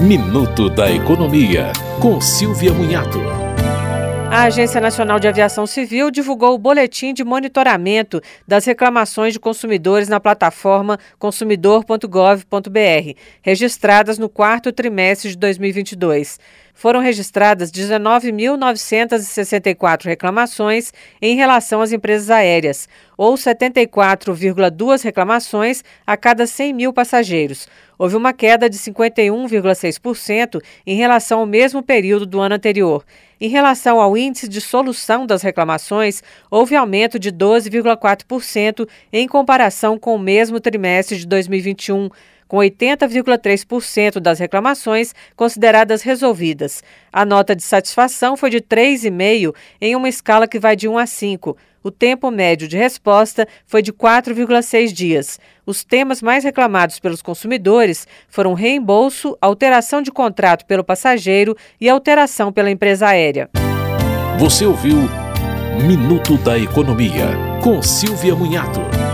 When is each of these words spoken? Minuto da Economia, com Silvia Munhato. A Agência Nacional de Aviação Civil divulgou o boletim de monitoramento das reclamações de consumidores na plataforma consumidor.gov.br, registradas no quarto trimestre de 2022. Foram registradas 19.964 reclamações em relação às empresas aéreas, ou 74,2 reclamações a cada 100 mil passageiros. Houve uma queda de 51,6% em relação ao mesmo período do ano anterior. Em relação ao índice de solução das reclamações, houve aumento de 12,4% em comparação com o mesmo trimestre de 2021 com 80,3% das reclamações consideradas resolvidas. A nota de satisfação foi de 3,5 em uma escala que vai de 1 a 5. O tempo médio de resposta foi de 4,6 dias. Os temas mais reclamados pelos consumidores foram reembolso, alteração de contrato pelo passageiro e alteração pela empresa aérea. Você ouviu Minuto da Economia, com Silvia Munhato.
Minuto 0.00 0.70
da 0.70 0.90
Economia, 0.90 1.72
com 2.00 2.18
Silvia 2.22 2.72
Munhato. 2.72 3.20
A 4.30 4.44
Agência 4.44 4.80
Nacional 4.80 5.20
de 5.20 5.28
Aviação 5.28 5.66
Civil 5.66 6.10
divulgou 6.10 6.54
o 6.54 6.58
boletim 6.58 7.12
de 7.12 7.22
monitoramento 7.22 8.18
das 8.48 8.64
reclamações 8.64 9.34
de 9.34 9.38
consumidores 9.38 10.08
na 10.08 10.18
plataforma 10.18 10.98
consumidor.gov.br, 11.18 13.14
registradas 13.42 14.16
no 14.18 14.30
quarto 14.30 14.72
trimestre 14.72 15.28
de 15.30 15.36
2022. 15.36 16.40
Foram 16.72 17.00
registradas 17.00 17.70
19.964 17.70 20.06
reclamações 20.06 20.94
em 21.20 21.36
relação 21.36 21.82
às 21.82 21.92
empresas 21.92 22.30
aéreas, 22.30 22.88
ou 23.18 23.34
74,2 23.34 25.02
reclamações 25.02 25.84
a 26.06 26.16
cada 26.16 26.46
100 26.46 26.72
mil 26.72 26.90
passageiros. 26.90 27.68
Houve 28.00 28.16
uma 28.16 28.32
queda 28.32 28.70
de 28.70 28.78
51,6% 28.78 30.58
em 30.86 30.96
relação 30.96 31.40
ao 31.40 31.44
mesmo 31.44 31.82
período 31.82 32.24
do 32.24 32.40
ano 32.40 32.54
anterior. 32.54 33.04
Em 33.38 33.50
relação 33.50 34.00
ao 34.00 34.16
índice 34.16 34.48
de 34.48 34.58
solução 34.58 35.26
das 35.26 35.42
reclamações, 35.42 36.22
houve 36.50 36.74
aumento 36.74 37.18
de 37.18 37.30
12,4% 37.30 38.88
em 39.12 39.28
comparação 39.28 39.98
com 39.98 40.14
o 40.14 40.18
mesmo 40.18 40.58
trimestre 40.58 41.18
de 41.18 41.26
2021 41.26 42.08
com 42.50 42.56
80,3% 42.56 44.18
das 44.18 44.40
reclamações 44.40 45.14
consideradas 45.36 46.02
resolvidas. 46.02 46.82
A 47.12 47.24
nota 47.24 47.54
de 47.54 47.62
satisfação 47.62 48.36
foi 48.36 48.50
de 48.50 48.60
3,5 48.60 49.54
em 49.80 49.94
uma 49.94 50.08
escala 50.08 50.48
que 50.48 50.58
vai 50.58 50.74
de 50.74 50.88
1 50.88 50.98
a 50.98 51.06
5. 51.06 51.56
O 51.80 51.92
tempo 51.92 52.28
médio 52.28 52.66
de 52.66 52.76
resposta 52.76 53.46
foi 53.64 53.82
de 53.82 53.92
4,6 53.92 54.92
dias. 54.92 55.38
Os 55.64 55.84
temas 55.84 56.20
mais 56.20 56.42
reclamados 56.42 56.98
pelos 56.98 57.22
consumidores 57.22 58.04
foram 58.28 58.52
reembolso, 58.52 59.38
alteração 59.40 60.02
de 60.02 60.10
contrato 60.10 60.66
pelo 60.66 60.82
passageiro 60.82 61.56
e 61.80 61.88
alteração 61.88 62.52
pela 62.52 62.68
empresa 62.68 63.06
aérea. 63.06 63.48
Você 64.40 64.66
ouviu 64.66 65.08
Minuto 65.86 66.36
da 66.38 66.58
Economia, 66.58 67.28
com 67.62 67.80
Silvia 67.80 68.34
Munhato. 68.34 69.09